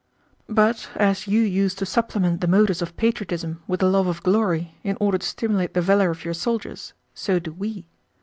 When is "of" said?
2.81-2.97, 4.07-4.23, 6.09-6.25